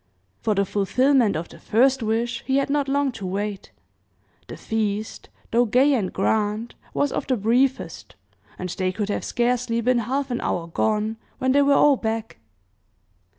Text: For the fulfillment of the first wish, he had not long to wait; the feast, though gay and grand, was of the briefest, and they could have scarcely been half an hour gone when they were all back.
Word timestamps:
For 0.39 0.55
the 0.55 0.65
fulfillment 0.65 1.35
of 1.35 1.49
the 1.49 1.59
first 1.59 2.01
wish, 2.01 2.43
he 2.47 2.57
had 2.57 2.71
not 2.71 2.87
long 2.87 3.11
to 3.11 3.25
wait; 3.27 3.71
the 4.47 4.57
feast, 4.57 5.29
though 5.51 5.65
gay 5.65 5.93
and 5.93 6.11
grand, 6.11 6.73
was 6.91 7.11
of 7.11 7.27
the 7.27 7.37
briefest, 7.37 8.15
and 8.57 8.69
they 8.69 8.91
could 8.91 9.09
have 9.09 9.23
scarcely 9.23 9.79
been 9.79 9.99
half 9.99 10.31
an 10.31 10.41
hour 10.41 10.65
gone 10.65 11.17
when 11.37 11.51
they 11.51 11.61
were 11.61 11.75
all 11.75 11.97
back. 11.97 12.39